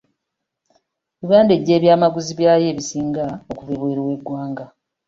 [1.23, 4.65] Uganda eggya ebyamaguzi byayo ebisinga okuva ebweru w'eggwanga.